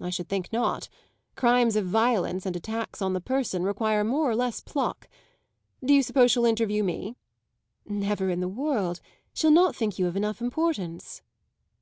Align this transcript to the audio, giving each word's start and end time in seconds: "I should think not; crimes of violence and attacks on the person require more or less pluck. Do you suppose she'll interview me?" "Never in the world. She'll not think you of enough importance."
"I 0.00 0.08
should 0.08 0.26
think 0.26 0.54
not; 0.54 0.88
crimes 1.36 1.76
of 1.76 1.84
violence 1.86 2.46
and 2.46 2.56
attacks 2.56 3.02
on 3.02 3.12
the 3.12 3.20
person 3.20 3.62
require 3.62 4.02
more 4.02 4.30
or 4.30 4.34
less 4.34 4.62
pluck. 4.62 5.06
Do 5.84 5.92
you 5.92 6.02
suppose 6.02 6.30
she'll 6.30 6.46
interview 6.46 6.82
me?" 6.82 7.16
"Never 7.84 8.30
in 8.30 8.40
the 8.40 8.48
world. 8.48 9.02
She'll 9.34 9.50
not 9.50 9.76
think 9.76 9.98
you 9.98 10.06
of 10.06 10.16
enough 10.16 10.40
importance." 10.40 11.20